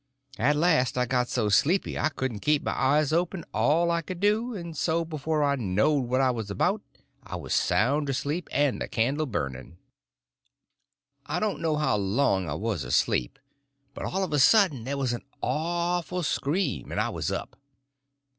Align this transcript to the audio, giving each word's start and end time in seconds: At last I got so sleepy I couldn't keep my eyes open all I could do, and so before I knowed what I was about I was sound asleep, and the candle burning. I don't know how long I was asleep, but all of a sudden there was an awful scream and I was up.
At 0.39 0.55
last 0.55 0.97
I 0.97 1.05
got 1.05 1.27
so 1.29 1.47
sleepy 1.49 1.95
I 1.99 2.09
couldn't 2.09 2.39
keep 2.39 2.63
my 2.63 2.71
eyes 2.71 3.13
open 3.13 3.45
all 3.53 3.91
I 3.91 4.01
could 4.01 4.19
do, 4.19 4.55
and 4.55 4.75
so 4.75 5.05
before 5.05 5.43
I 5.43 5.55
knowed 5.57 6.05
what 6.09 6.21
I 6.21 6.31
was 6.31 6.49
about 6.49 6.81
I 7.21 7.35
was 7.35 7.53
sound 7.53 8.09
asleep, 8.09 8.49
and 8.51 8.81
the 8.81 8.87
candle 8.87 9.27
burning. 9.27 9.77
I 11.27 11.39
don't 11.39 11.61
know 11.61 11.75
how 11.75 11.97
long 11.97 12.49
I 12.49 12.55
was 12.55 12.83
asleep, 12.83 13.37
but 13.93 14.05
all 14.05 14.23
of 14.23 14.33
a 14.33 14.39
sudden 14.39 14.85
there 14.85 14.97
was 14.97 15.13
an 15.13 15.21
awful 15.39 16.23
scream 16.23 16.91
and 16.91 16.99
I 16.99 17.09
was 17.09 17.31
up. 17.31 17.55